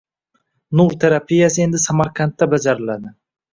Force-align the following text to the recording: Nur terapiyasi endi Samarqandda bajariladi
Nur 0.79 0.95
terapiyasi 1.03 1.65
endi 1.67 1.83
Samarqandda 1.85 2.51
bajariladi 2.57 3.17